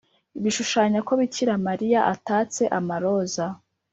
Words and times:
bishushanya 0.43 0.99
ko 1.07 1.13
bikira 1.19 1.53
mariya 1.67 1.99
atatse 2.13 2.63
amaroza 2.79 3.45